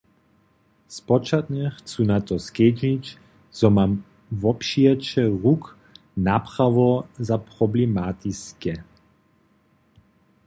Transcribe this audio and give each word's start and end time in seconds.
Spočatnje 0.95 1.65
chcu 1.77 2.01
na 2.05 2.21
to 2.21 2.39
skedźbnić, 2.45 3.17
zo 3.57 3.67
mam 3.75 3.91
wopřijeće 4.41 5.21
ruk 5.43 5.63
naprawo 6.25 6.89
za 7.29 7.37
problematiske. 7.51 8.73